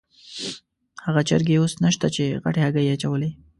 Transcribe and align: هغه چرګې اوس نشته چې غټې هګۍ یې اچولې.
هغه 1.05 1.21
چرګې 1.29 1.55
اوس 1.59 1.73
نشته 1.83 2.07
چې 2.15 2.23
غټې 2.43 2.61
هګۍ 2.65 2.83
یې 2.87 2.93
اچولې. 2.95 3.29